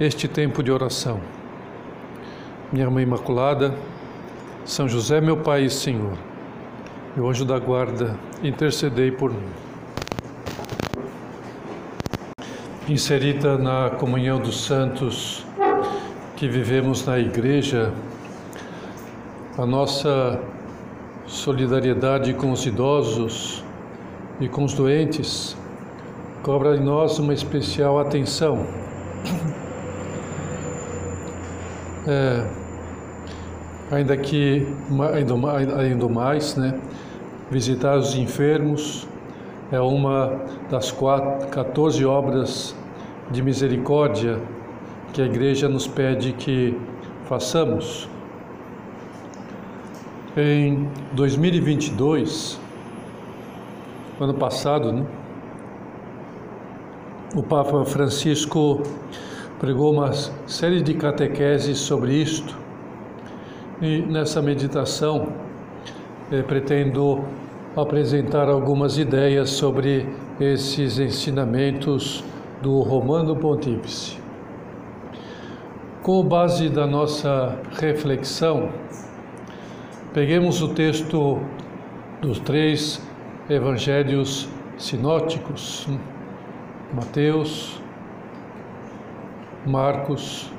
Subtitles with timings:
[0.00, 1.20] este tempo de oração.
[2.72, 3.74] Minha Mãe Imaculada,
[4.64, 6.16] São José, meu Pai e Senhor,
[7.14, 9.50] meu anjo da guarda, intercedei por mim.
[12.88, 15.46] Inserida na comunhão dos santos
[16.36, 17.92] que vivemos na Igreja,
[19.58, 20.40] a nossa
[21.26, 23.62] solidariedade com os idosos
[24.40, 25.56] e com os doentes
[26.42, 28.81] cobra em nós uma especial atenção.
[32.06, 32.44] É,
[33.92, 34.66] ainda que
[35.14, 36.80] ainda mais, né,
[37.48, 39.06] visitar os enfermos
[39.70, 42.74] é uma das quatro, 14 obras
[43.30, 44.40] de misericórdia
[45.12, 46.76] que a Igreja nos pede que
[47.26, 48.08] façamos.
[50.36, 52.58] Em 2022,
[54.18, 55.06] ano passado, né,
[57.34, 58.82] o Papa Francisco
[59.62, 62.58] pregou uma série de catequeses sobre isto
[63.80, 65.28] e nessa meditação
[66.32, 67.24] eh, pretendo
[67.76, 70.08] apresentar algumas ideias sobre
[70.40, 72.24] esses ensinamentos
[72.60, 74.18] do Romano Pontífice.
[76.02, 78.68] Com base da nossa reflexão,
[80.12, 81.38] peguemos o texto
[82.20, 83.00] dos três
[83.48, 85.86] evangelhos sinóticos,
[86.92, 87.81] Mateus,
[89.66, 90.52] Marcos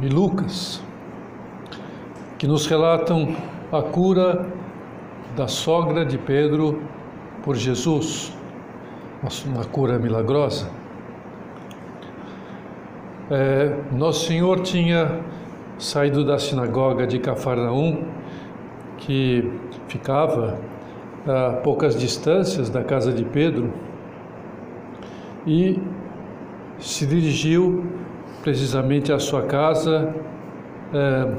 [0.00, 0.82] e Lucas,
[2.38, 3.34] que nos relatam
[3.72, 4.46] a cura
[5.36, 6.80] da sogra de Pedro
[7.42, 8.32] por Jesus,
[9.46, 10.70] uma cura milagrosa.
[13.30, 15.20] É, Nosso Senhor tinha
[15.78, 18.04] saído da sinagoga de Cafarnaum,
[18.98, 19.50] que
[19.88, 20.58] ficava
[21.26, 23.72] a poucas distâncias da casa de Pedro,
[25.46, 25.80] e
[26.82, 27.86] se dirigiu
[28.42, 30.12] precisamente à sua casa
[30.92, 31.32] é,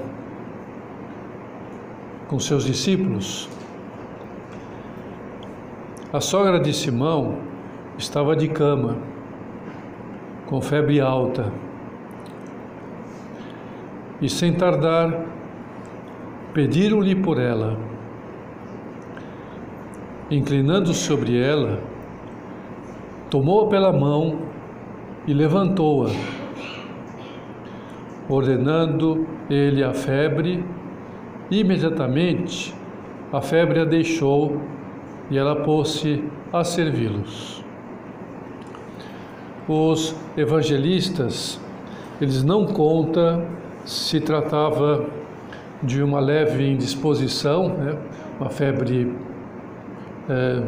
[2.29, 3.49] com seus discípulos.
[6.13, 7.39] A sogra de Simão
[7.97, 8.97] estava de cama,
[10.45, 11.51] com febre alta,
[14.21, 15.25] e sem tardar
[16.53, 17.77] pediram-lhe por ela.
[20.31, 21.81] Inclinando sobre ela,
[23.29, 24.52] tomou-a pela mão
[25.27, 26.09] e levantou-a,
[28.29, 30.63] ordenando ele a febre,
[31.49, 32.73] imediatamente
[33.31, 34.61] a febre a deixou
[35.29, 37.63] e ela pôs-se a servi-los.
[39.67, 41.59] Os evangelistas,
[42.19, 43.45] eles não contam
[43.85, 45.05] se tratava
[45.81, 47.97] de uma leve indisposição, né?
[48.39, 49.13] uma febre
[50.29, 50.63] é,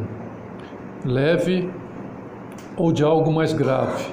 [1.06, 1.70] leve,
[2.78, 4.06] ou de algo mais grave.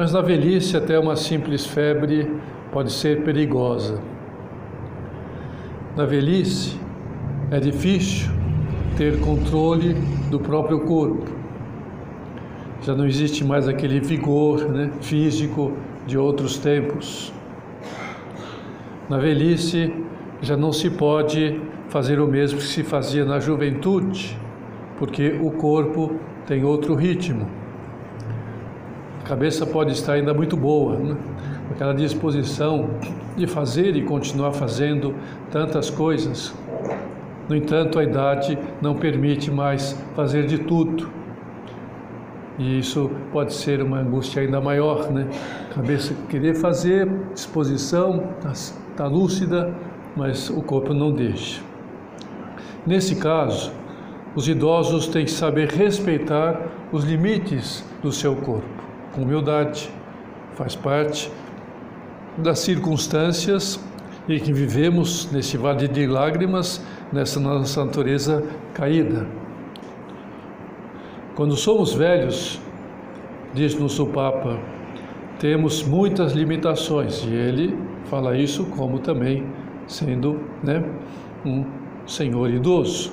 [0.00, 2.26] Mas na velhice, até uma simples febre
[2.72, 4.00] pode ser perigosa.
[5.94, 6.80] Na velhice,
[7.50, 8.30] é difícil
[8.96, 9.92] ter controle
[10.30, 11.30] do próprio corpo.
[12.80, 15.74] Já não existe mais aquele vigor né, físico
[16.06, 17.30] de outros tempos.
[19.06, 19.92] Na velhice,
[20.40, 24.34] já não se pode fazer o mesmo que se fazia na juventude,
[24.98, 27.59] porque o corpo tem outro ritmo
[29.30, 31.16] cabeça pode estar ainda muito boa, né?
[31.70, 32.90] aquela disposição
[33.36, 35.14] de fazer e continuar fazendo
[35.52, 36.52] tantas coisas.
[37.48, 41.08] No entanto, a idade não permite mais fazer de tudo.
[42.58, 45.28] E isso pode ser uma angústia ainda maior, né?
[45.72, 48.52] Cabeça querer fazer, disposição, está
[48.96, 49.72] tá lúcida,
[50.16, 51.62] mas o corpo não deixa.
[52.84, 53.70] Nesse caso,
[54.34, 56.60] os idosos têm que saber respeitar
[56.90, 58.79] os limites do seu corpo
[59.12, 59.90] com humildade,
[60.54, 61.30] faz parte
[62.36, 63.80] das circunstâncias
[64.28, 69.26] em que vivemos nesse vale de lágrimas, nessa nossa natureza caída.
[71.34, 72.60] Quando somos velhos,
[73.54, 74.58] diz-nos o Papa,
[75.38, 79.46] temos muitas limitações e ele fala isso como também
[79.86, 80.84] sendo né,
[81.44, 81.64] um
[82.06, 83.12] senhor idoso.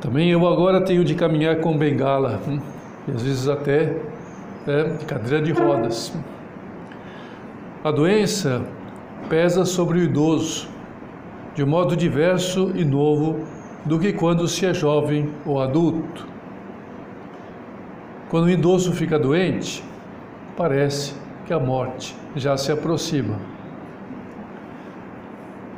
[0.00, 2.58] Também eu agora tenho de caminhar com bengala, hum,
[3.08, 3.96] e às vezes até
[4.66, 6.16] né, de cadeira de rodas.
[7.82, 8.62] a doença
[9.28, 10.68] pesa sobre o idoso
[11.54, 13.44] de um modo diverso e novo
[13.84, 16.26] do que quando se é jovem ou adulto.
[18.30, 19.84] Quando o idoso fica doente,
[20.56, 21.14] parece
[21.46, 23.38] que a morte já se aproxima.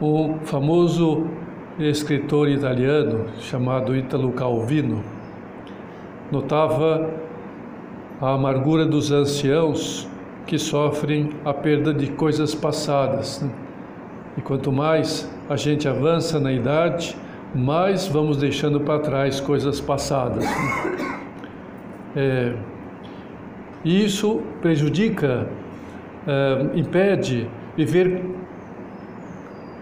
[0.01, 1.27] O famoso
[1.79, 5.03] escritor italiano chamado Italo Calvino
[6.31, 7.11] notava
[8.21, 10.09] a amargura dos anciãos
[10.47, 13.43] que sofrem a perda de coisas passadas.
[13.43, 13.51] Né?
[14.39, 17.17] E quanto mais a gente avança na idade,
[17.55, 20.45] mais vamos deixando para trás coisas passadas.
[20.45, 21.21] Né?
[22.19, 22.55] É,
[23.85, 25.47] e isso prejudica,
[26.27, 27.47] é, impede
[27.77, 28.25] viver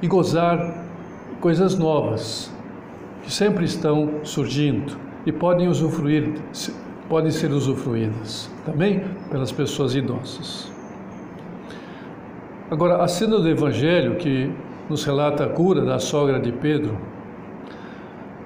[0.03, 0.85] e gozar
[1.41, 2.53] coisas novas
[3.23, 6.35] que sempre estão surgindo e podem usufruir,
[7.09, 10.73] podem ser usufruídas também pelas pessoas idosas.
[12.71, 14.51] Agora, a cena do Evangelho que
[14.89, 16.97] nos relata a cura da sogra de Pedro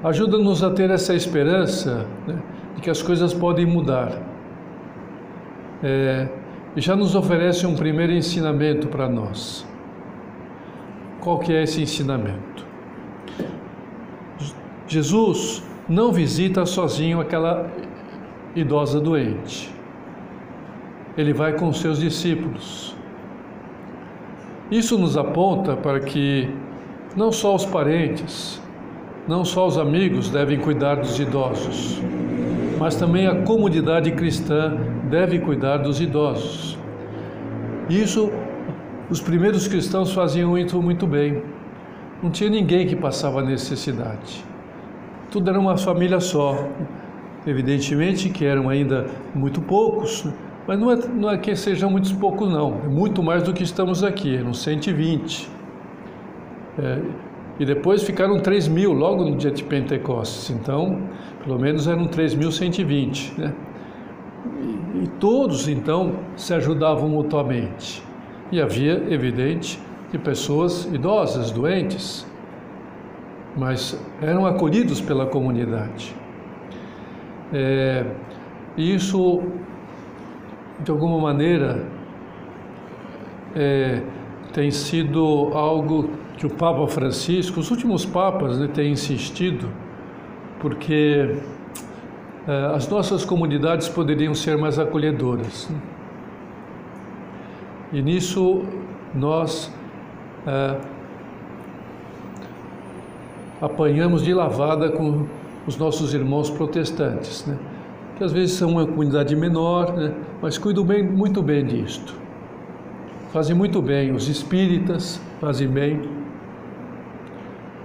[0.02, 2.38] ajuda-nos a ter essa esperança né,
[2.76, 4.20] de que as coisas podem mudar.
[5.82, 6.28] É,
[6.76, 9.66] e já nos oferece um primeiro ensinamento para nós.
[11.20, 12.66] Qual que é esse ensinamento?
[14.86, 17.70] Jesus não visita sozinho aquela
[18.54, 19.72] idosa doente.
[21.16, 22.96] Ele vai com seus discípulos.
[24.70, 26.48] Isso nos aponta para que
[27.16, 28.60] não só os parentes,
[29.26, 32.00] não só os amigos devem cuidar dos idosos,
[32.78, 34.76] mas também a comunidade cristã
[35.10, 36.78] deve cuidar dos idosos.
[37.88, 38.30] Isso
[39.10, 41.42] os primeiros cristãos faziam isso muito bem.
[42.22, 44.44] Não tinha ninguém que passava necessidade.
[45.30, 46.68] Tudo era uma família só.
[47.48, 50.28] Evidentemente que eram ainda muito poucos,
[50.66, 52.78] mas não é, não é que sejam muitos poucos, não.
[52.84, 55.48] É muito mais do que estamos aqui, eram 120.
[56.78, 57.00] É,
[57.58, 60.50] e depois ficaram 3 mil logo no dia de Pentecostes.
[60.50, 61.00] Então,
[61.42, 63.38] pelo menos eram 3.120.
[63.38, 63.54] Né?
[64.60, 68.02] E, e todos, então, se ajudavam mutuamente.
[68.52, 69.80] E havia, evidente,
[70.12, 72.26] de pessoas idosas, doentes,
[73.56, 76.14] mas eram acolhidos pela comunidade.
[77.52, 78.04] É,
[78.76, 79.42] isso
[80.80, 81.86] de alguma maneira,
[83.54, 84.02] é,
[84.52, 89.68] tem sido algo que o Papa Francisco, os últimos papas, né, têm insistido,
[90.60, 91.36] porque
[92.46, 95.68] é, as nossas comunidades poderiam ser mais acolhedoras.
[95.68, 95.80] Né?
[97.92, 98.62] E nisso
[99.14, 99.74] nós
[100.46, 100.78] é,
[103.60, 105.26] apanhamos de lavada com
[105.68, 107.46] os nossos irmãos protestantes.
[107.46, 107.56] Né?
[108.18, 110.12] que às vezes são uma comunidade menor, né?
[110.42, 112.12] mas cuidam bem, muito bem disto.
[113.32, 116.02] Fazem muito bem, os espíritas fazem bem.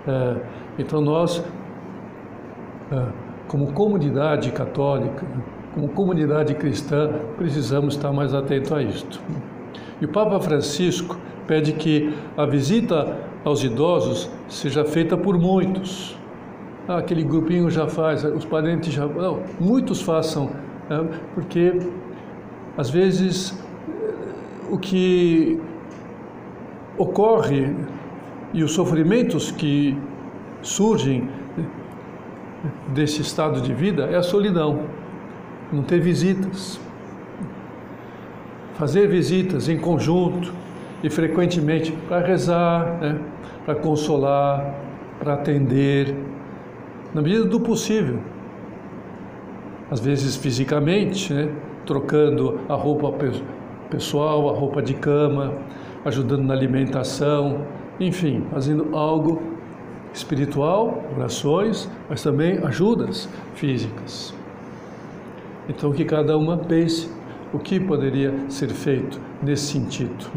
[0.08, 0.42] É,
[0.80, 1.46] então nós,
[2.92, 3.06] é,
[3.48, 5.24] como comunidade católica,
[5.76, 9.22] como comunidade cristã, precisamos estar mais atentos a isto.
[10.02, 11.16] E o Papa Francisco
[11.46, 16.18] pede que a visita aos idosos seja feita por muitos,
[16.88, 19.06] ah, aquele grupinho já faz, os parentes já.
[19.06, 20.50] Não, muitos façam,
[20.90, 21.08] né?
[21.34, 21.80] porque
[22.78, 23.58] às vezes
[24.70, 25.60] o que
[26.98, 27.74] ocorre
[28.54, 29.98] e os sofrimentos que
[30.62, 31.30] surgem
[32.94, 34.84] desse estado de vida é a solidão,
[35.72, 36.80] não ter visitas.
[38.74, 40.52] Fazer visitas em conjunto
[41.04, 43.20] e frequentemente para rezar, né?
[43.66, 44.76] para consolar,
[45.20, 46.16] para atender,
[47.14, 48.20] na medida do possível.
[49.90, 51.54] Às vezes fisicamente, né?
[51.86, 53.14] trocando a roupa
[53.90, 55.54] pessoal, a roupa de cama,
[56.06, 57.66] ajudando na alimentação,
[58.00, 59.42] enfim, fazendo algo
[60.14, 64.34] espiritual, orações, mas também ajudas físicas.
[65.68, 67.10] Então que cada uma pense
[67.54, 70.32] o que poderia ser feito nesse sentido.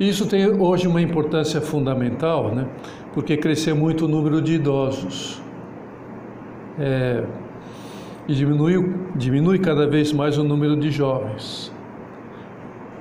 [0.00, 2.66] Isso tem hoje uma importância fundamental, né?
[3.12, 5.42] porque cresceu muito o número de idosos.
[6.78, 7.22] É,
[8.26, 11.70] e diminui, diminui cada vez mais o número de jovens.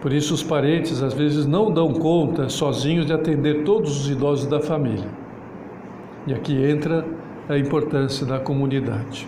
[0.01, 4.47] Por isso, os parentes às vezes não dão conta sozinhos de atender todos os idosos
[4.47, 5.07] da família.
[6.27, 7.05] E aqui entra
[7.47, 9.25] a importância da comunidade.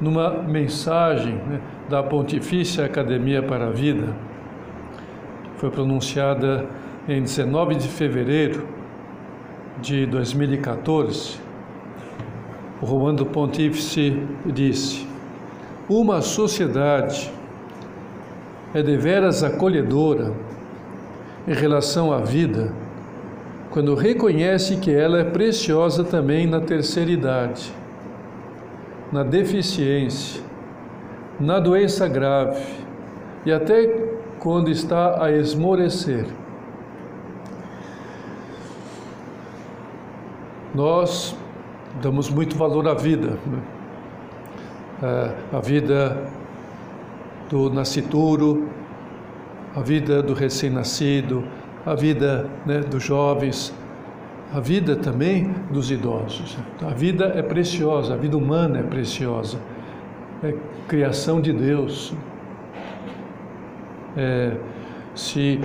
[0.00, 4.14] Numa mensagem né, da Pontifícia Academia para a Vida,
[5.64, 6.66] foi pronunciada
[7.08, 8.68] em 19 de fevereiro
[9.80, 11.38] de 2014,
[12.82, 15.06] o Romano Pontífice disse:
[15.88, 17.32] Uma sociedade
[18.74, 20.34] é deveras acolhedora
[21.48, 22.70] em relação à vida
[23.70, 27.72] quando reconhece que ela é preciosa também na terceira idade,
[29.10, 30.42] na deficiência,
[31.40, 32.62] na doença grave
[33.46, 34.13] e até
[34.44, 36.26] quando está a esmorecer.
[40.74, 41.34] Nós
[42.02, 45.34] damos muito valor à vida, né?
[45.50, 46.30] a vida
[47.48, 48.68] do nascituro,
[49.74, 51.42] a vida do recém-nascido,
[51.86, 53.74] a vida né, dos jovens,
[54.52, 56.58] a vida também dos idosos.
[56.82, 59.58] A vida é preciosa, a vida humana é preciosa,
[60.42, 60.54] é
[60.86, 62.14] criação de Deus.
[64.16, 64.56] É,
[65.14, 65.60] se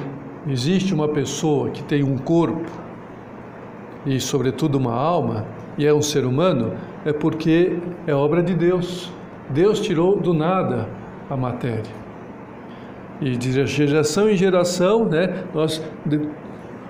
[0.48, 2.70] existe uma pessoa que tem um corpo
[4.06, 5.46] e, sobretudo, uma alma,
[5.78, 6.74] e é um ser humano,
[7.06, 9.12] é porque é obra de Deus.
[9.50, 10.88] Deus tirou do nada
[11.30, 11.92] a matéria.
[13.22, 15.84] E de geração em geração, né, nós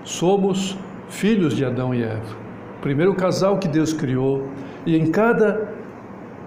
[0.04, 2.38] somos filhos de Adão e Eva.
[2.82, 4.48] Primeiro casal que Deus criou,
[4.86, 5.74] e em cada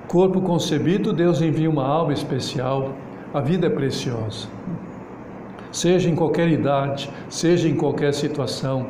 [0.09, 2.95] corpo concebido, Deus envia uma alma especial.
[3.35, 4.49] A vida é preciosa.
[5.73, 8.89] Seja em qualquer idade, seja em qualquer situação,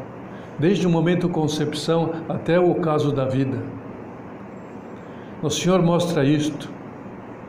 [0.58, 3.56] desde o momento concepção até o ocaso da vida.
[5.40, 6.68] O Senhor mostra isto,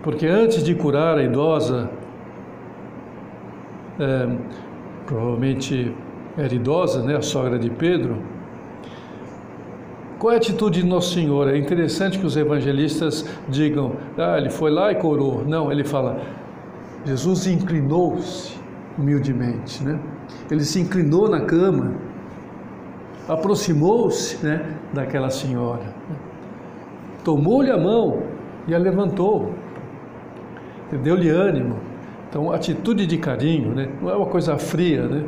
[0.04, 1.90] porque antes de curar a idosa,
[4.00, 4.28] é,
[5.08, 5.94] provavelmente
[6.38, 8.18] era idosa, né, a sogra de Pedro.
[10.20, 11.50] Qual é a atitude de Nosso Senhor?
[11.50, 15.44] É interessante que os evangelistas digam, ah, ele foi lá e curou.
[15.46, 16.22] Não, ele fala,
[17.04, 18.63] Jesus inclinou-se
[18.98, 20.00] humildemente, né?
[20.50, 21.94] Ele se inclinou na cama,
[23.28, 25.94] aproximou-se, né, daquela senhora,
[27.24, 28.24] tomou-lhe a mão
[28.68, 29.54] e a levantou,
[31.04, 31.78] deu-lhe ânimo.
[32.30, 33.90] Então, atitude de carinho, né?
[34.02, 35.24] Não é uma coisa fria, né?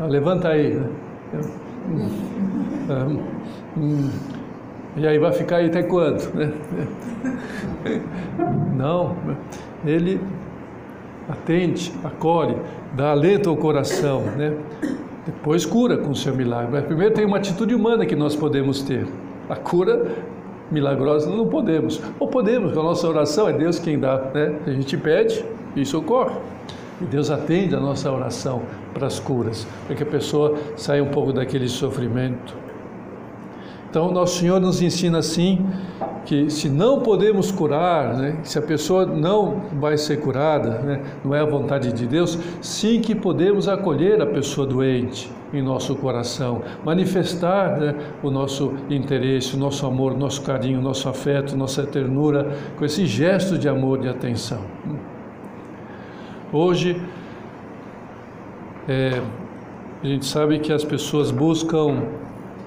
[0.00, 0.88] Ah, levanta aí, né?
[2.88, 3.06] Ah,
[3.76, 4.10] hum,
[4.96, 6.34] e aí vai ficar aí até quando?
[6.34, 6.52] Né?
[8.76, 9.16] Não,
[9.84, 10.20] ele
[11.32, 12.56] atende, acolhe,
[12.92, 14.54] dá alento ao coração, né?
[15.24, 16.70] Depois cura com o seu milagre.
[16.72, 19.06] Mas primeiro tem uma atitude humana que nós podemos ter.
[19.48, 20.12] A cura
[20.70, 22.00] milagrosa não podemos.
[22.18, 24.56] Ou podemos, com a nossa oração é Deus quem dá, né?
[24.66, 26.36] A gente pede, isso ocorre.
[27.00, 28.62] E Deus atende a nossa oração
[28.92, 32.54] para as curas, para que a pessoa saia um pouco daquele sofrimento.
[33.88, 35.64] Então, nosso Senhor nos ensina assim
[36.24, 41.34] que se não podemos curar, né, se a pessoa não vai ser curada, né, não
[41.34, 46.62] é a vontade de Deus, sim que podemos acolher a pessoa doente em nosso coração,
[46.84, 51.84] manifestar né, o nosso interesse, o nosso amor, o nosso carinho, o nosso afeto, nossa
[51.84, 54.60] ternura, com esse gesto de amor e atenção.
[56.52, 57.00] Hoje,
[58.88, 59.22] é,
[60.02, 62.02] a gente sabe que as pessoas buscam,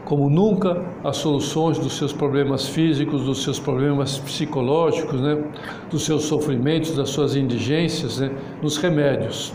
[0.06, 5.44] como nunca, as soluções dos seus problemas físicos, dos seus problemas psicológicos, né,
[5.90, 8.30] dos seus sofrimentos, das suas indigências, né,
[8.62, 9.52] nos remédios.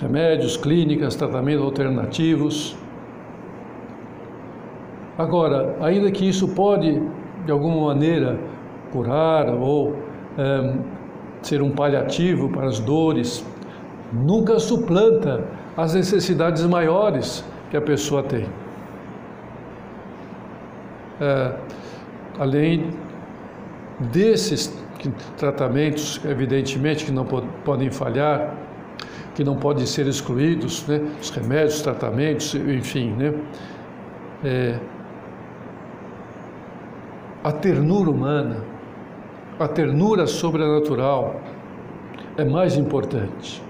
[0.00, 2.76] Remédios, clínicas, tratamentos alternativos.
[5.16, 7.00] Agora, ainda que isso pode,
[7.46, 8.38] de alguma maneira,
[8.92, 9.94] curar ou
[10.36, 10.74] é,
[11.40, 13.46] ser um paliativo para as dores,
[14.12, 15.44] nunca suplanta
[15.76, 18.46] as necessidades maiores que a pessoa tem.
[21.20, 21.52] É,
[22.38, 22.90] além
[24.12, 24.72] desses
[25.36, 28.54] tratamentos, evidentemente, que não podem falhar,
[29.34, 31.00] que não podem ser excluídos, né?
[31.20, 33.34] os remédios, os tratamentos, enfim, né?
[34.44, 34.78] É,
[37.44, 38.64] a ternura humana,
[39.58, 41.40] a ternura sobrenatural
[42.36, 43.62] é mais importante.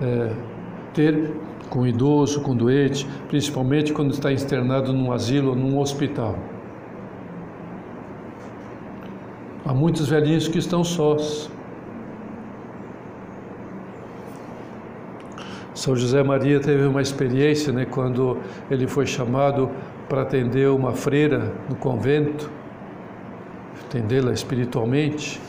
[0.00, 0.32] É,
[0.94, 1.32] ter
[1.72, 6.38] com idoso, com doente, principalmente quando está externado num asilo ou num hospital.
[9.64, 11.50] Há muitos velhinhos que estão sós.
[15.74, 18.36] São José Maria teve uma experiência, né, quando
[18.70, 19.70] ele foi chamado
[20.10, 22.50] para atender uma freira no convento
[23.86, 25.40] entendê-la espiritualmente.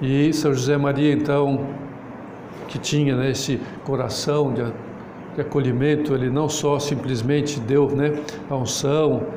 [0.00, 1.66] E São José Maria, então,
[2.74, 4.64] que tinha né, esse coração de,
[5.36, 8.18] de, acolhimento, ele não só simplesmente deu né,
[8.50, 9.28] a unção,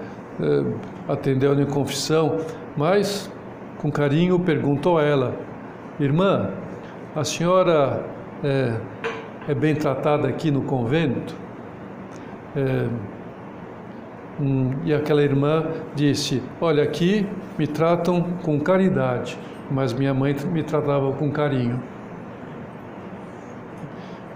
[0.42, 0.64] eh,
[1.08, 2.40] atendeu na confissão,
[2.76, 3.32] mas
[3.78, 5.36] com carinho perguntou a ela:
[6.00, 6.50] Irmã,
[7.16, 8.04] a senhora
[8.44, 8.74] é,
[9.48, 11.36] é bem tratada aqui no convento?
[12.56, 12.88] É,
[14.40, 15.66] Hum, e aquela irmã
[15.96, 17.26] disse: Olha, aqui
[17.58, 19.36] me tratam com caridade,
[19.72, 21.82] mas minha mãe me tratava com carinho.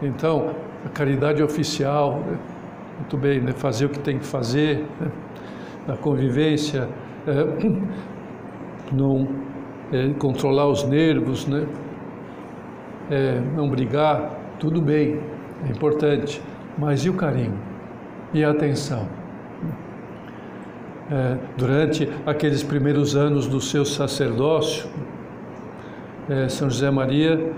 [0.02, 2.38] Então, a caridade oficial, né?
[2.98, 3.52] muito bem, né?
[3.52, 5.12] fazer o que tem que fazer, né?
[5.88, 6.90] a convivência,
[7.28, 7.70] é,
[8.92, 9.28] não
[9.92, 11.68] é, controlar os nervos, né?
[13.12, 15.20] É, não brigar, tudo bem,
[15.68, 16.42] é importante,
[16.78, 17.60] mas e o carinho?
[18.34, 19.08] E a atenção?
[21.12, 24.90] É, durante aqueles primeiros anos do seu sacerdócio,
[26.30, 27.52] é, São José Maria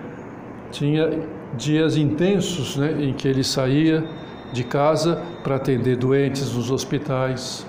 [0.72, 1.10] tinha
[1.58, 4.04] dias intensos né, em que ele saía
[4.52, 7.66] de casa para atender doentes nos hospitais,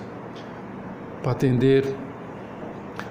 [1.21, 1.95] para atender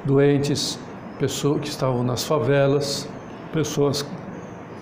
[0.04, 0.78] doentes,
[1.18, 3.08] pessoas que estavam nas favelas,
[3.52, 4.06] pessoas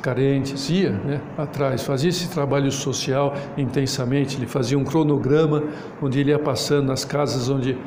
[0.03, 5.63] carentes, ia né, atrás, fazia esse trabalho social intensamente, ele fazia um cronograma
[6.03, 7.79] onde ele ia passando nas casas onde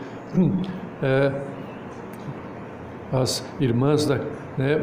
[1.04, 1.32] é,
[3.12, 4.20] as irmãs, da,
[4.58, 4.82] né,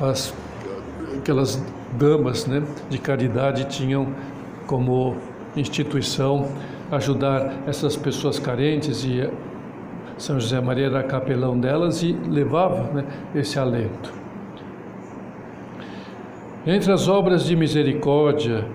[0.00, 0.34] as,
[1.22, 4.08] aquelas damas né, de caridade tinham
[4.66, 5.16] como
[5.56, 6.48] instituição
[6.90, 9.30] ajudar essas pessoas carentes e
[10.18, 13.04] São José Maria era capelão delas e levava né,
[13.36, 14.12] esse alento.
[16.66, 18.66] Entre as obras de misericórdia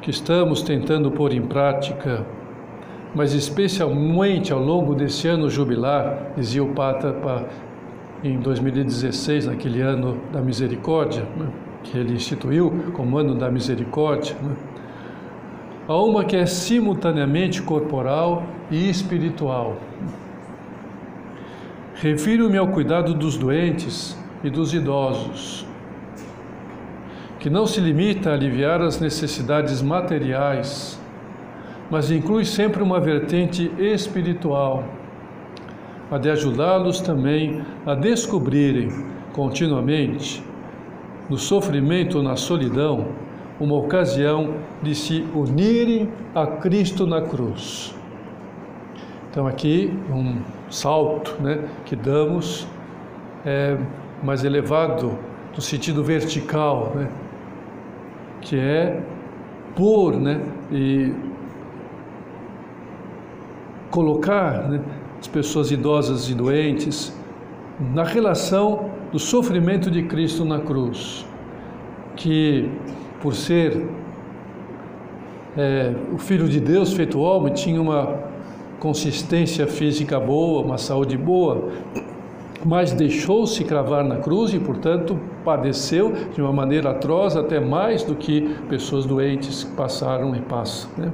[0.00, 2.24] que estamos tentando pôr em prática,
[3.14, 7.46] mas especialmente ao longo desse ano jubilar, dizia o Papa
[8.22, 11.46] em 2016, naquele ano da misericórdia, né,
[11.84, 14.56] que ele instituiu como ano da misericórdia, né,
[15.86, 19.76] há uma que é simultaneamente corporal e espiritual.
[21.94, 25.64] Refiro-me ao cuidado dos doentes e dos idosos
[27.44, 30.98] que não se limita a aliviar as necessidades materiais,
[31.90, 34.82] mas inclui sempre uma vertente espiritual,
[36.10, 38.88] a de ajudá-los também a descobrirem
[39.34, 40.42] continuamente,
[41.28, 43.06] no sofrimento ou na solidão,
[43.58, 47.94] uma ocasião de se unirem a Cristo na cruz.
[49.30, 50.36] Então, aqui um
[50.70, 52.66] salto né, que damos
[53.44, 53.76] é,
[54.22, 55.18] mais elevado,
[55.54, 57.08] no sentido vertical, né,
[58.40, 59.00] que é
[59.74, 61.12] pôr né, e
[63.90, 64.80] colocar né,
[65.20, 67.16] as pessoas idosas e doentes
[67.94, 71.24] na relação do sofrimento de Cristo na cruz,
[72.16, 72.68] que
[73.22, 73.86] por ser
[75.56, 78.18] é, o Filho de Deus feito homem tinha uma
[78.80, 81.68] consistência física boa, uma saúde boa,
[82.64, 88.16] mas deixou-se cravar na cruz e, portanto, padeceu de uma maneira atroz, até mais do
[88.16, 90.90] que pessoas doentes passaram e passam.
[90.98, 91.12] Né?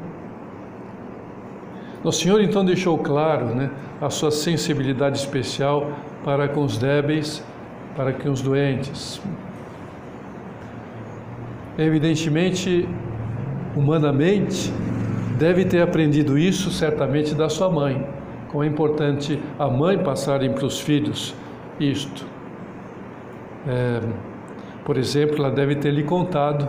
[2.03, 5.93] Nosso Senhor então deixou claro né, a sua sensibilidade especial
[6.25, 7.45] para com os débeis,
[7.97, 9.21] para com os doentes.
[11.79, 12.89] Evidentemente,
[13.77, 14.73] humanamente,
[15.39, 20.67] deve ter aprendido isso certamente da sua mãe como é importante a mãe passarem para
[20.67, 21.35] os filhos
[21.79, 22.27] isto.
[23.67, 24.01] É,
[24.85, 26.69] por exemplo, ela deve ter lhe contado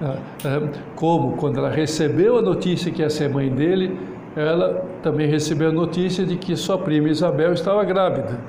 [0.00, 3.98] é, é, como, quando ela recebeu a notícia que ia ser mãe dele,
[4.34, 8.40] ela também recebeu a notícia de que sua prima Isabel estava grávida.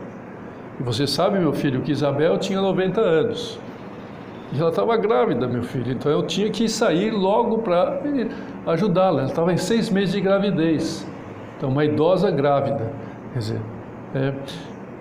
[0.80, 3.60] Você sabe, meu filho, que Isabel tinha 90 anos.
[4.54, 5.92] E ela estava grávida, meu filho.
[5.92, 8.02] Então eu tinha que sair logo para
[8.68, 9.22] ajudá-la.
[9.22, 11.08] Ela estava em seis meses de gravidez.
[11.58, 12.92] Então, uma idosa grávida,
[13.34, 13.62] quer dizer,
[14.14, 14.34] é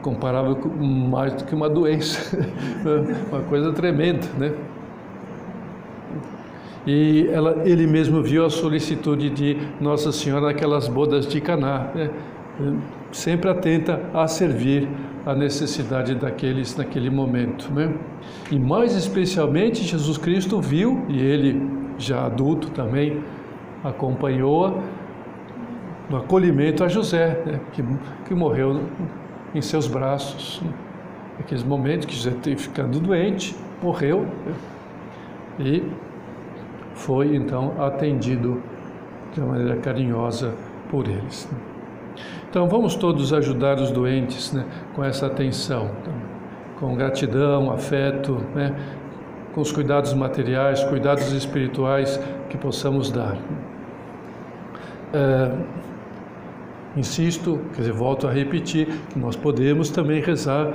[0.03, 2.39] comparável com mais do que uma doença,
[3.33, 4.53] uma coisa tremenda, né?
[6.87, 12.11] E ela, ele mesmo viu a solicitude de Nossa Senhora naquelas bodas de Caná, né?
[13.11, 14.89] sempre atenta a servir
[15.27, 17.95] a necessidade daqueles naquele momento, né?
[18.51, 21.61] E mais especialmente Jesus Cristo viu e ele
[21.97, 23.23] já adulto também
[23.83, 24.75] acompanhou-a
[26.09, 27.83] no acolhimento a José, né, que,
[28.27, 28.81] que morreu
[29.55, 30.63] em seus braços.
[31.39, 34.55] Naqueles momentos que José tem ficando doente, morreu né,
[35.59, 35.83] e
[36.95, 38.63] foi então atendido
[39.33, 40.55] de uma maneira carinhosa
[40.91, 41.49] por eles.
[42.55, 42.61] Né.
[42.61, 44.65] Então vamos todos ajudar os doentes né,
[44.95, 46.15] com essa atenção, então,
[46.79, 48.75] com gratidão, afeto, né,
[49.53, 53.37] com os cuidados materiais, cuidados espirituais que possamos dar.
[55.13, 55.51] É,
[56.97, 60.75] Insisto, quer dizer, volto a repetir, que nós podemos também rezar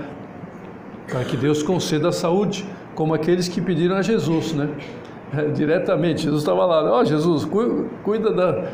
[1.08, 4.68] para que Deus conceda a saúde, como aqueles que pediram a Jesus, né?
[5.34, 7.48] É, diretamente, Jesus estava lá, ó oh, Jesus,
[8.04, 8.66] cuida da,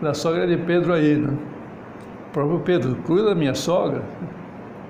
[0.00, 1.36] da sogra de Pedro aí, né?
[2.28, 4.02] O próprio Pedro, cuida da minha sogra.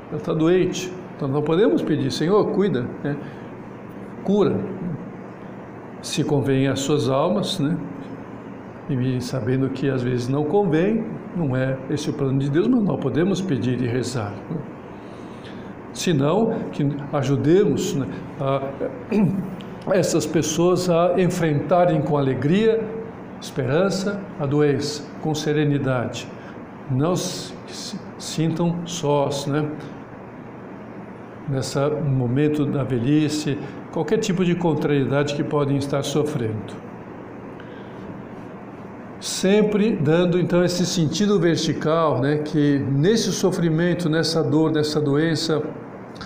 [0.08, 0.92] ela está doente.
[1.16, 3.16] Então não podemos pedir, Senhor, cuida, né?
[4.24, 4.56] cura,
[6.02, 7.76] se convém às suas almas, né?
[8.88, 11.04] E sabendo que às vezes não convém,
[11.36, 14.32] não é esse o plano de Deus, mas nós podemos pedir e rezar.
[14.50, 14.56] Né?
[15.92, 18.06] Senão, que ajudemos né,
[18.40, 18.62] a,
[19.92, 22.80] essas pessoas a enfrentarem com alegria,
[23.40, 26.28] esperança, a doença, com serenidade.
[26.90, 27.52] Não se
[28.18, 29.70] sintam sós, né?
[31.48, 33.58] Nesse momento da velhice,
[33.92, 36.88] qualquer tipo de contrariedade que podem estar sofrendo.
[39.20, 45.62] Sempre dando então esse sentido vertical, né, que nesse sofrimento, nessa dor, nessa doença,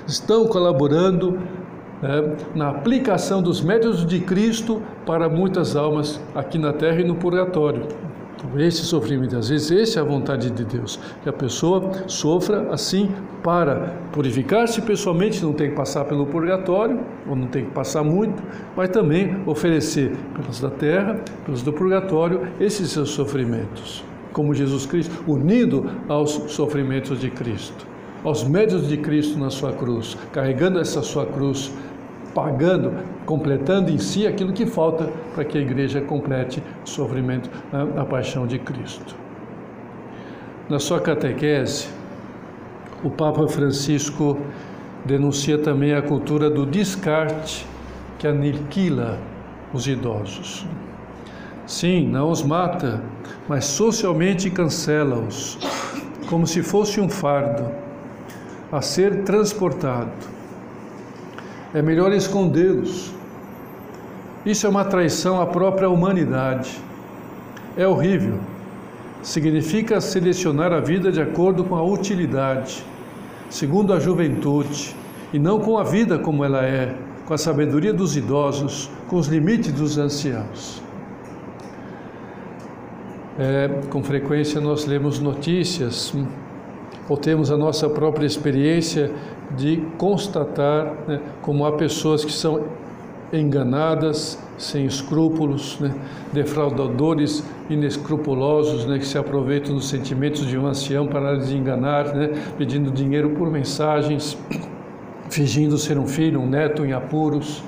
[0.06, 1.38] estão colaborando
[2.02, 7.14] né, na aplicação dos métodos de Cristo para muitas almas aqui na Terra e no
[7.14, 7.86] purgatório
[8.56, 13.10] esse sofrimento, às vezes, essa é a vontade de Deus, que a pessoa sofra assim
[13.42, 18.42] para purificar-se pessoalmente, não tem que passar pelo purgatório, ou não tem que passar muito,
[18.76, 25.24] mas também oferecer pelos da terra, pelos do purgatório, esses seus sofrimentos, como Jesus Cristo,
[25.26, 27.86] unido aos sofrimentos de Cristo,
[28.24, 31.72] aos médios de Cristo na sua cruz, carregando essa sua cruz
[32.34, 32.92] pagando,
[33.24, 37.50] completando em si aquilo que falta para que a igreja complete o sofrimento,
[37.96, 39.14] a, paixão de Cristo.
[40.68, 41.88] Na sua catequese,
[43.04, 44.38] o Papa Francisco
[45.04, 47.66] denuncia também a cultura do descarte
[48.18, 49.18] que aniquila
[49.72, 50.64] os idosos.
[51.66, 53.02] Sim, não os mata,
[53.48, 55.58] mas socialmente cancela-os,
[56.28, 57.66] como se fosse um fardo
[58.70, 60.10] a ser transportado
[61.74, 63.12] é melhor escondê-los.
[64.44, 66.78] Isso é uma traição à própria humanidade.
[67.76, 68.38] É horrível.
[69.22, 72.84] Significa selecionar a vida de acordo com a utilidade,
[73.48, 74.96] segundo a juventude,
[75.32, 79.28] e não com a vida como ela é, com a sabedoria dos idosos, com os
[79.28, 80.82] limites dos anciãos.
[83.38, 86.26] É, com frequência nós lemos notícias hum,
[87.08, 89.10] ou temos a nossa própria experiência
[89.56, 92.64] de constatar né, como há pessoas que são
[93.32, 95.94] enganadas, sem escrúpulos, né,
[96.32, 102.30] defraudadores inescrupulosos, né, que se aproveitam dos sentimentos de um ancião para lhes enganar, né,
[102.58, 104.36] pedindo dinheiro por mensagens,
[105.30, 107.64] fingindo ser um filho, um neto em apuros.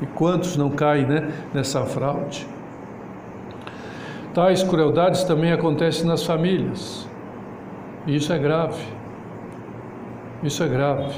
[0.00, 2.46] E quantos não caem né, nessa fraude?
[4.32, 7.07] Tais crueldades também acontecem nas famílias.
[8.08, 8.82] Isso é grave.
[10.42, 11.14] Isso é grave.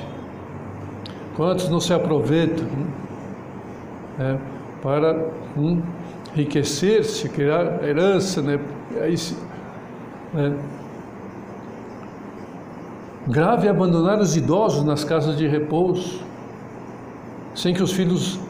[1.37, 2.66] Quantos não se aproveitam
[4.18, 4.40] né,
[4.83, 5.81] para hum,
[6.35, 8.59] enriquecer-se, criar herança, né?
[9.00, 9.14] Aí,
[10.35, 10.59] né?
[13.29, 16.20] Grave é abandonar os idosos nas casas de repouso,
[17.55, 18.40] sem que os filhos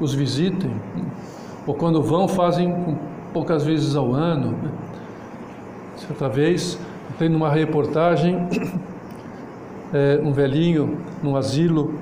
[0.00, 0.74] os visitem,
[1.66, 2.96] ou quando vão, fazem
[3.34, 4.52] poucas vezes ao ano.
[4.52, 4.70] Né?
[5.96, 6.78] Certa vez,
[7.18, 8.48] tem numa reportagem
[9.92, 11.94] é, um velhinho num asilo,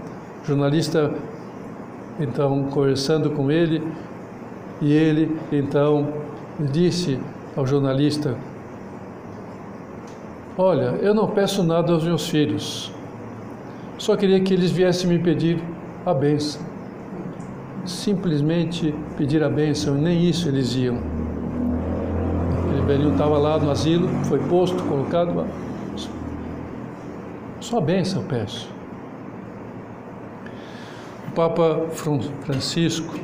[0.45, 1.13] jornalista
[2.19, 3.83] então conversando com ele
[4.81, 6.09] e ele então
[6.59, 7.19] disse
[7.57, 8.37] ao jornalista:
[10.57, 12.93] Olha, eu não peço nada aos meus filhos,
[13.99, 15.63] só queria que eles viessem me pedir
[16.05, 16.63] a benção.
[17.85, 20.99] Simplesmente pedir a benção, nem isso eles iam.
[22.91, 25.47] Velhinho estava lá no asilo, foi posto, colocado
[27.61, 28.69] sua bênção peço.
[31.29, 31.87] O Papa
[32.41, 33.15] Francisco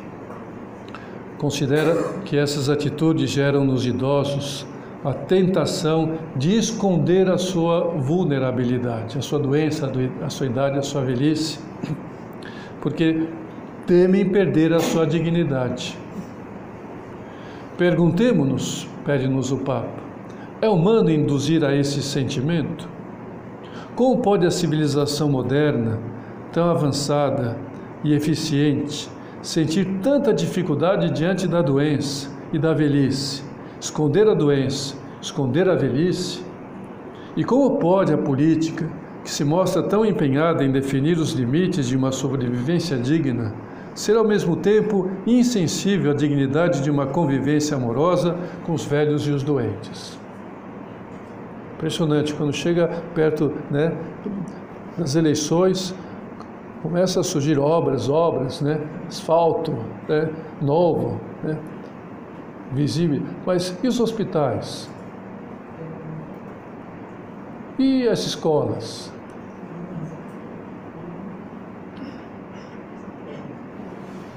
[1.36, 4.64] considera que essas atitudes geram nos idosos
[5.04, 9.90] a tentação de esconder a sua vulnerabilidade, a sua doença,
[10.24, 11.58] a sua idade, a sua velhice,
[12.80, 13.26] porque
[13.84, 15.98] temem perder a sua dignidade.
[17.76, 20.02] Perguntemo-nos, pede-nos o Papa,
[20.60, 22.88] é humano induzir a esse sentimento?
[23.94, 26.00] Como pode a civilização moderna,
[26.52, 27.56] tão avançada
[28.02, 29.08] e eficiente,
[29.40, 33.44] sentir tanta dificuldade diante da doença e da velhice,
[33.80, 36.44] esconder a doença, esconder a velhice?
[37.36, 38.90] E como pode a política,
[39.22, 43.54] que se mostra tão empenhada em definir os limites de uma sobrevivência digna,
[43.96, 49.30] ser ao mesmo tempo insensível à dignidade de uma convivência amorosa com os velhos e
[49.30, 50.18] os doentes?
[51.74, 53.96] Impressionante, quando chega perto né,
[54.98, 55.94] das eleições,
[56.82, 59.72] começa a surgir obras, obras, né, asfalto
[60.06, 60.30] né,
[60.60, 61.58] novo, né,
[62.72, 63.22] visível.
[63.46, 64.90] Mas e os hospitais?
[67.78, 69.15] E as escolas?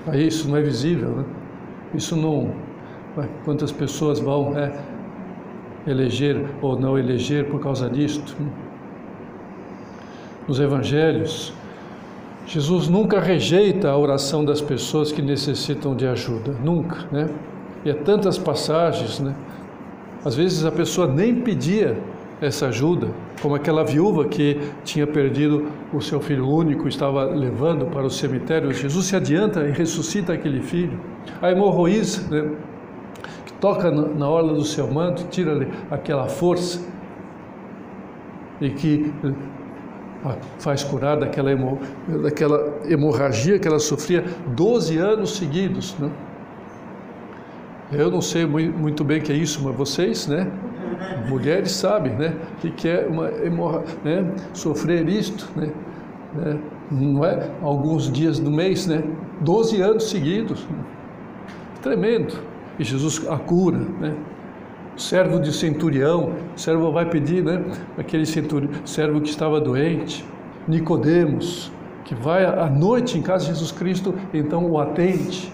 [0.07, 1.25] Aí isso não é visível, né?
[1.93, 2.51] Isso não.
[3.43, 4.71] Quantas pessoas vão é,
[5.85, 8.35] eleger ou não eleger por causa disto?
[10.47, 11.53] Nos evangelhos,
[12.45, 17.29] Jesus nunca rejeita a oração das pessoas que necessitam de ajuda, nunca, né?
[17.85, 19.35] E há tantas passagens, né?
[20.25, 21.97] Às vezes a pessoa nem pedia
[22.41, 23.09] essa ajuda,
[23.41, 28.73] como aquela viúva que tinha perdido o seu filho único, estava levando para o cemitério.
[28.73, 30.99] Jesus se adianta e ressuscita aquele filho.
[31.41, 32.51] A hemorroísa, né,
[33.45, 36.79] que toca na orla do seu manto, tira aquela força
[38.61, 41.51] e que eh, faz curar daquela,
[42.23, 45.95] daquela hemorragia que ela sofria 12 anos seguidos.
[45.99, 46.09] Né?
[47.91, 50.51] Eu não sei muito bem o que é isso, mas vocês, né?
[51.27, 52.35] Mulheres sabem, né?
[52.75, 54.31] Que é uma hemorra, né?
[54.53, 55.71] Sofrer isto, né?
[56.33, 56.59] né?
[56.91, 59.03] Não é alguns dias do mês, né?
[59.41, 60.65] Doze anos seguidos.
[61.81, 62.35] Tremendo.
[62.77, 64.15] E Jesus a cura, né?
[64.95, 67.63] Servo de centurião, servo vai pedir, né?
[67.97, 70.25] Aquele centurião, servo que estava doente,
[70.67, 71.71] Nicodemos,
[72.03, 75.51] que vai à noite em casa de Jesus Cristo, então o atende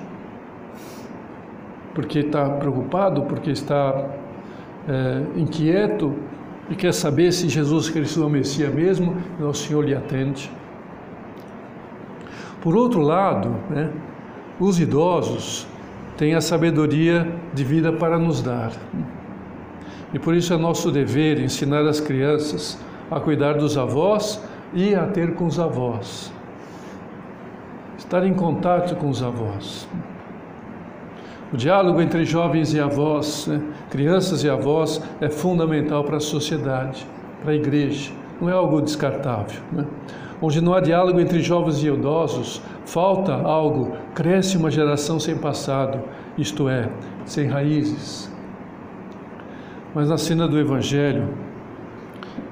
[1.95, 4.09] porque está preocupado, porque está
[4.87, 6.13] é, inquieto
[6.69, 10.51] e quer saber se Jesus Cristo é o Messias mesmo, e o Senhor lhe atende.
[12.61, 13.91] Por outro lado, né,
[14.59, 15.67] os idosos
[16.17, 18.71] têm a sabedoria de vida para nos dar.
[20.13, 22.79] E por isso é nosso dever ensinar as crianças
[23.11, 24.41] a cuidar dos avós
[24.73, 26.31] e a ter com os avós.
[27.97, 29.87] Estar em contato com os avós.
[31.55, 37.07] O diálogo entre jovens e avós, né, crianças e avós, é fundamental para a sociedade,
[37.41, 39.61] para a igreja, não é algo descartável.
[39.71, 39.85] Né?
[40.41, 46.01] Onde não há diálogo entre jovens e idosos, falta algo, cresce uma geração sem passado,
[46.37, 46.89] isto é,
[47.23, 48.29] sem raízes.
[49.93, 51.35] Mas na cena do Evangelho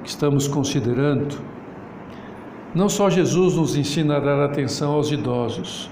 [0.02, 1.36] que estamos considerando,
[2.74, 5.90] não só Jesus nos ensina a dar atenção aos idosos,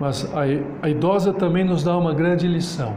[0.00, 0.42] mas a,
[0.82, 2.96] a idosa também nos dá uma grande lição.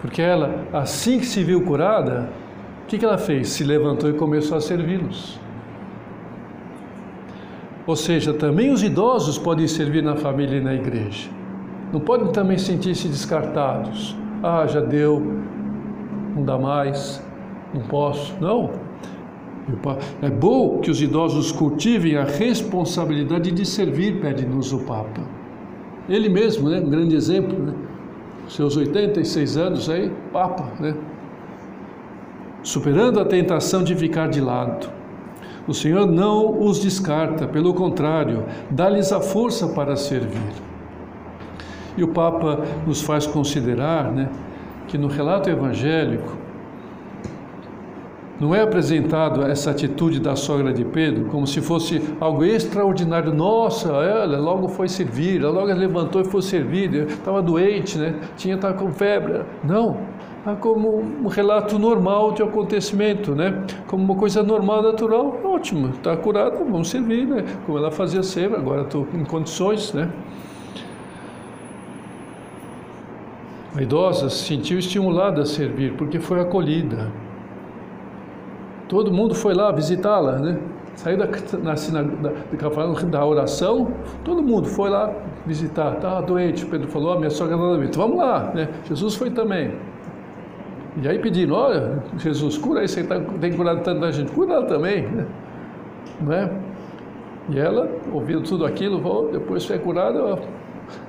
[0.00, 2.28] Porque ela, assim que se viu curada,
[2.82, 3.48] o que, que ela fez?
[3.48, 5.40] Se levantou e começou a servi-los.
[7.86, 11.30] Ou seja, também os idosos podem servir na família e na igreja.
[11.92, 14.16] Não podem também sentir-se descartados.
[14.42, 15.22] Ah, já deu,
[16.34, 17.22] não dá mais,
[17.72, 18.34] não posso.
[18.40, 18.72] Não.
[20.20, 25.22] É bom que os idosos cultivem a responsabilidade de servir, pede-nos o Papa.
[26.08, 27.74] Ele mesmo, né, um grande exemplo, né?
[28.48, 30.94] seus 86 anos aí, Papa, né?
[32.62, 34.88] superando a tentação de ficar de lado.
[35.66, 40.52] O Senhor não os descarta, pelo contrário, dá-lhes a força para servir.
[41.96, 44.28] E o Papa nos faz considerar né,
[44.88, 46.36] que no relato evangélico,
[48.40, 53.32] não é apresentado essa atitude da sogra de Pedro como se fosse algo extraordinário.
[53.32, 58.14] Nossa, ela logo foi servir, ela logo levantou e foi servir, estava doente, né?
[58.36, 59.42] tinha estado com febre.
[59.62, 59.98] Não,
[60.46, 63.64] é como um relato normal de acontecimento, né?
[63.86, 67.44] Como uma coisa normal, natural, ótimo, está curada, vamos servir, né?
[67.64, 70.10] Como ela fazia sempre, agora estou em condições, né?
[73.74, 77.10] A idosa se sentiu estimulada a servir porque foi acolhida.
[78.94, 80.56] Todo mundo foi lá visitá-la, né?
[80.94, 81.26] Saiu da,
[81.60, 83.88] na sinagoga, da, da oração,
[84.22, 85.12] todo mundo foi lá
[85.44, 85.94] visitar.
[85.94, 87.98] Estava doente, Pedro falou, a minha sogra está doente.
[87.98, 88.68] Vamos lá, né?
[88.84, 89.72] Jesus foi também.
[91.02, 94.66] E aí pedindo, olha, Jesus, cura aí, você tá, tem curado tanta gente, cura ela
[94.66, 95.26] também, né?
[96.20, 96.52] Não é?
[97.50, 100.38] E ela, ouvindo tudo aquilo, vou, depois foi curada, ó,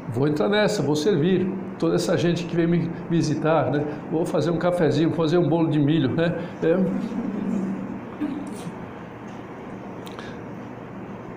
[0.10, 3.86] vou entrar nessa, vou servir toda essa gente que vem me visitar, né?
[4.12, 6.36] Vou fazer um cafezinho, fazer um bolo de milho, né?
[6.63, 6.78] É,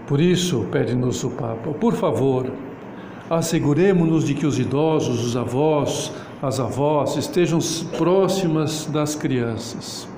[0.09, 2.51] Por isso, pede-nos o Papa, por favor,
[3.29, 7.59] asseguremos-nos de que os idosos, os avós, as avós estejam
[7.99, 10.09] próximas das crianças,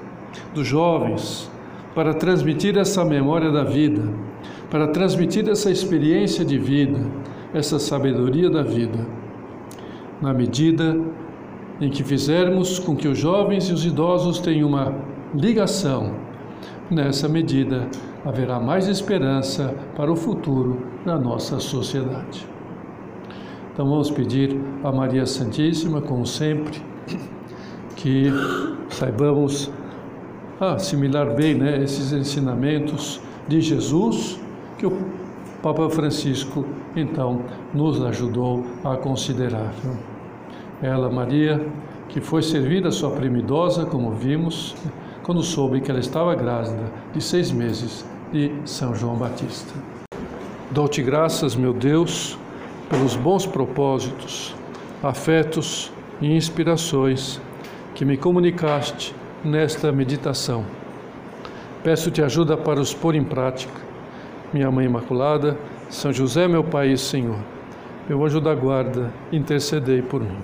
[0.54, 1.50] dos jovens,
[1.92, 4.02] para transmitir essa memória da vida,
[4.70, 7.00] para transmitir essa experiência de vida,
[7.52, 9.04] essa sabedoria da vida,
[10.22, 10.96] na medida
[11.80, 14.94] em que fizermos com que os jovens e os idosos tenham uma
[15.34, 16.14] ligação,
[16.88, 17.88] nessa medida
[18.24, 22.46] haverá mais esperança para o futuro da nossa sociedade.
[23.72, 26.82] Então vamos pedir a Maria Santíssima, como sempre,
[27.96, 28.26] que
[28.90, 29.70] saibamos
[30.60, 34.38] assimilar bem né, esses ensinamentos de Jesus,
[34.76, 34.92] que o
[35.62, 36.64] Papa Francisco,
[36.96, 39.72] então, nos ajudou a considerar.
[40.82, 41.66] Ela, Maria,
[42.08, 44.74] que foi servida a sua prima idosa, como vimos,
[45.22, 49.72] quando soube que ela estava grávida de seis meses de São João Batista.
[50.70, 52.38] Dou-te graças, meu Deus,
[52.88, 54.54] pelos bons propósitos,
[55.02, 57.40] afetos e inspirações
[57.94, 60.64] que me comunicaste nesta meditação.
[61.82, 63.80] Peço-te ajuda para os pôr em prática.
[64.52, 65.56] Minha Mãe Imaculada,
[65.88, 67.38] São José, meu Pai e Senhor,
[68.08, 70.38] meu anjo da guarda, intercedei por mim.